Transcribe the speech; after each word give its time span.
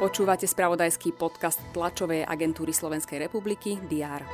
Počúvate 0.00 0.48
spravodajský 0.48 1.12
podcast 1.12 1.60
tlačovej 1.76 2.24
agentúry 2.24 2.72
Slovenskej 2.72 3.20
republiky 3.28 3.76
DR. 3.84 4.24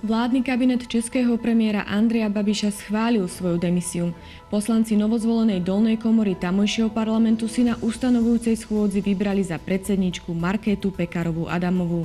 Vládny 0.00 0.40
kabinet 0.44 0.84
českého 0.84 1.36
premiéra 1.40 1.84
Andreja 1.88 2.28
Babiša 2.28 2.72
schválil 2.72 3.24
svoju 3.24 3.56
demisiu. 3.56 4.16
Poslanci 4.52 4.96
novozvolenej 5.00 5.64
dolnej 5.64 5.96
komory 5.96 6.36
tamojšieho 6.36 6.92
parlamentu 6.92 7.48
si 7.48 7.64
na 7.64 7.76
ustanovujúcej 7.80 8.56
schôdzi 8.56 9.00
vybrali 9.04 9.44
za 9.44 9.56
predsedničku 9.56 10.32
Markétu 10.36 10.92
Pekarovú 10.92 11.48
Adamovú. 11.48 12.04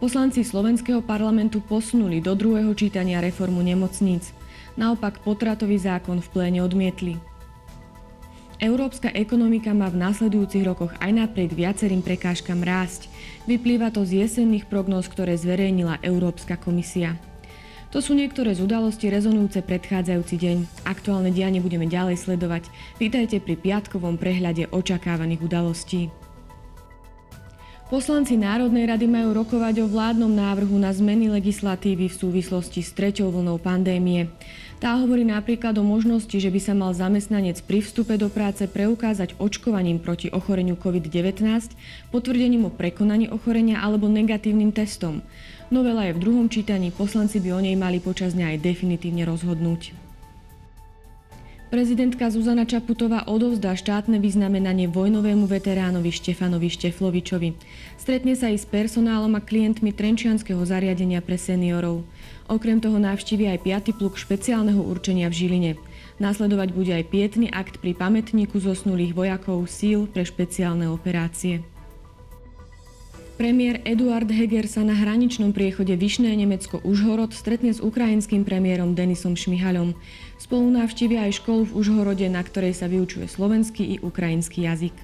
Poslanci 0.00 0.40
slovenského 0.40 1.04
parlamentu 1.04 1.60
posunuli 1.60 2.20
do 2.20 2.32
druhého 2.32 2.72
čítania 2.72 3.20
reformu 3.24 3.60
nemocníc. 3.60 4.32
Naopak 4.74 5.20
potratový 5.20 5.76
zákon 5.76 6.20
v 6.24 6.28
pléne 6.32 6.60
odmietli. 6.64 7.20
Európska 8.62 9.10
ekonomika 9.10 9.74
má 9.74 9.90
v 9.90 9.98
následujúcich 9.98 10.62
rokoch 10.62 10.94
aj 11.02 11.10
napriek 11.10 11.50
viacerým 11.50 11.98
prekážkam 11.98 12.62
rásť. 12.62 13.10
Vyplýva 13.50 13.90
to 13.90 14.06
z 14.06 14.22
jesenných 14.22 14.70
prognóz, 14.70 15.10
ktoré 15.10 15.34
zverejnila 15.34 15.98
Európska 15.98 16.54
komisia. 16.54 17.18
To 17.92 18.00
sú 18.00 18.16
niektoré 18.16 18.56
z 18.56 18.64
udalostí 18.64 19.12
rezonujúce 19.12 19.60
predchádzajúci 19.66 20.36
deň. 20.40 20.58
Aktuálne 20.88 21.28
dianie 21.28 21.60
budeme 21.60 21.84
ďalej 21.84 22.24
sledovať. 22.24 22.70
Vítajte 22.96 23.36
pri 23.42 23.58
piatkovom 23.58 24.16
prehľade 24.16 24.70
očakávaných 24.72 25.44
udalostí. 25.44 26.08
Poslanci 27.92 28.40
Národnej 28.40 28.88
rady 28.88 29.04
majú 29.04 29.36
rokovať 29.36 29.84
o 29.84 29.86
vládnom 29.86 30.32
návrhu 30.32 30.80
na 30.80 30.88
zmeny 30.96 31.28
legislatívy 31.28 32.08
v 32.08 32.16
súvislosti 32.16 32.80
s 32.80 32.88
treťou 32.96 33.28
vlnou 33.28 33.60
pandémie. 33.60 34.32
Tá 34.80 34.96
hovorí 34.96 35.28
napríklad 35.28 35.76
o 35.76 35.84
možnosti, 35.84 36.32
že 36.32 36.48
by 36.48 36.56
sa 36.56 36.72
mal 36.72 36.96
zamestnanec 36.96 37.60
pri 37.60 37.84
vstupe 37.84 38.16
do 38.16 38.32
práce 38.32 38.64
preukázať 38.64 39.36
očkovaním 39.36 40.00
proti 40.00 40.32
ochoreniu 40.32 40.72
COVID-19, 40.80 41.44
potvrdením 42.08 42.64
o 42.64 42.72
prekonaní 42.72 43.28
ochorenia 43.28 43.84
alebo 43.84 44.08
negatívnym 44.08 44.72
testom. 44.72 45.20
Novela 45.68 46.08
je 46.08 46.16
v 46.16 46.22
druhom 46.24 46.48
čítaní, 46.48 46.96
poslanci 46.96 47.44
by 47.44 47.52
o 47.52 47.60
nej 47.60 47.76
mali 47.76 48.00
počas 48.00 48.32
dňa 48.32 48.56
aj 48.56 48.72
definitívne 48.72 49.28
rozhodnúť. 49.28 50.11
Prezidentka 51.72 52.28
Zuzana 52.28 52.68
Čaputová 52.68 53.24
odovzdá 53.24 53.72
štátne 53.72 54.20
vyznamenanie 54.20 54.92
vojnovému 54.92 55.48
veteránovi 55.48 56.12
Štefanovi 56.12 56.68
Šteflovičovi. 56.68 57.56
Stretne 57.96 58.36
sa 58.36 58.52
aj 58.52 58.60
s 58.60 58.66
personálom 58.68 59.32
a 59.32 59.40
klientmi 59.40 59.88
Trenčianského 59.88 60.60
zariadenia 60.68 61.24
pre 61.24 61.40
seniorov. 61.40 62.04
Okrem 62.44 62.76
toho 62.76 63.00
navštívi 63.00 63.48
aj 63.48 63.88
5. 63.88 63.96
pluk 63.96 64.20
špeciálneho 64.20 64.84
určenia 64.84 65.32
v 65.32 65.36
Žiline. 65.40 65.72
Následovať 66.20 66.76
bude 66.76 66.92
aj 66.92 67.08
pietný 67.08 67.48
akt 67.48 67.80
pri 67.80 67.96
pamätníku 67.96 68.60
zosnulých 68.60 69.16
vojakov 69.16 69.64
síl 69.64 70.04
pre 70.04 70.28
špeciálne 70.28 70.92
operácie. 70.92 71.64
Premiér 73.42 73.82
Eduard 73.82 74.30
Heger 74.30 74.70
sa 74.70 74.86
na 74.86 74.94
hraničnom 74.94 75.50
priechode 75.50 75.98
Vyšné 75.98 76.30
Nemecko-Užhorod 76.46 77.34
stretne 77.34 77.74
s 77.74 77.82
ukrajinským 77.82 78.46
premiérom 78.46 78.94
Denisom 78.94 79.34
Šmihaľom. 79.34 79.98
Spolu 80.38 80.70
navštívia 80.70 81.26
aj 81.26 81.42
školu 81.42 81.66
v 81.66 81.74
Užhorode, 81.74 82.22
na 82.30 82.38
ktorej 82.38 82.78
sa 82.78 82.86
vyučuje 82.86 83.26
slovenský 83.26 83.82
i 83.82 83.96
ukrajinský 83.98 84.62
jazyk. 84.70 84.94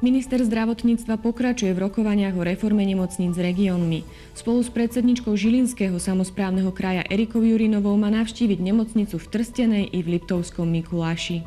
Minister 0.00 0.40
zdravotníctva 0.40 1.20
pokračuje 1.20 1.76
v 1.76 1.84
rokovaniach 1.84 2.32
o 2.32 2.40
reforme 2.40 2.88
nemocníc 2.88 3.36
s 3.36 3.44
regiónmi. 3.44 4.00
Spolu 4.32 4.64
s 4.64 4.72
predsedničkou 4.72 5.36
Žilinského 5.36 6.00
samozprávneho 6.00 6.72
kraja 6.72 7.04
Erikou 7.12 7.44
Jurinovou 7.44 7.92
má 8.00 8.08
navštíviť 8.08 8.64
nemocnicu 8.64 9.20
v 9.20 9.26
Trstenej 9.28 9.84
i 9.92 10.00
v 10.00 10.16
Liptovskom 10.16 10.72
Mikuláši. 10.72 11.44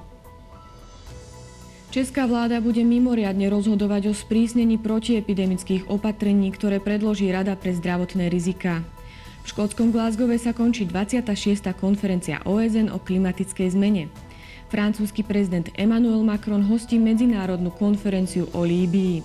Česká 1.87 2.27
vláda 2.27 2.59
bude 2.59 2.83
mimoriadne 2.83 3.47
rozhodovať 3.47 4.11
o 4.11 4.13
sprísnení 4.13 4.75
protiepidemických 4.75 5.87
opatrení, 5.87 6.51
ktoré 6.51 6.83
predloží 6.83 7.31
Rada 7.31 7.55
pre 7.55 7.71
zdravotné 7.71 8.27
rizika. 8.27 8.83
V 9.47 9.55
škótskom 9.55 9.95
Glasgowe 9.95 10.35
sa 10.35 10.51
končí 10.51 10.83
26. 10.83 11.71
konferencia 11.79 12.43
OSN 12.43 12.91
o 12.91 12.99
klimatickej 12.99 13.71
zmene. 13.71 14.11
Francúzsky 14.67 15.23
prezident 15.23 15.71
Emmanuel 15.79 16.27
Macron 16.27 16.59
hostí 16.67 16.99
medzinárodnú 16.99 17.71
konferenciu 17.71 18.51
o 18.51 18.67
Líbii. 18.67 19.23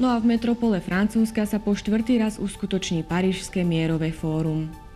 No 0.00 0.08
a 0.08 0.16
v 0.16 0.32
metropole 0.32 0.80
Francúzska 0.80 1.44
sa 1.44 1.60
po 1.60 1.76
štvrtý 1.76 2.24
raz 2.24 2.40
uskutoční 2.40 3.04
Parížské 3.04 3.68
mierové 3.68 4.16
fórum. 4.16 4.87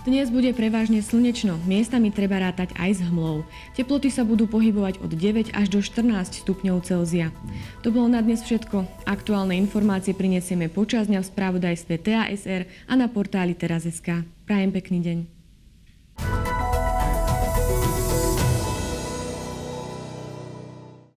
Dnes 0.00 0.32
bude 0.32 0.48
prevažne 0.56 1.04
slnečno, 1.04 1.60
miestami 1.68 2.08
treba 2.08 2.40
rátať 2.40 2.72
aj 2.80 2.90
s 2.96 3.00
hmlou. 3.04 3.44
Teploty 3.76 4.08
sa 4.08 4.24
budú 4.24 4.48
pohybovať 4.48 4.96
od 5.04 5.12
9 5.12 5.52
až 5.52 5.66
do 5.68 5.84
14 5.84 6.40
stupňov 6.40 6.80
Celzia. 6.88 7.28
To 7.84 7.92
bolo 7.92 8.08
na 8.08 8.24
dnes 8.24 8.40
všetko. 8.40 8.88
Aktuálne 9.04 9.60
informácie 9.60 10.16
prinesieme 10.16 10.72
počas 10.72 11.04
dňa 11.04 11.20
v 11.20 11.30
správodajstve 11.36 11.94
TASR 12.00 12.64
a 12.88 12.92
na 12.96 13.12
portáli 13.12 13.52
teraz.sk. 13.52 14.24
Prajem 14.48 14.72
pekný 14.72 15.04
deň. 15.04 15.39